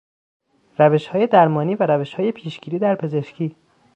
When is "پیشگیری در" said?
2.31-2.95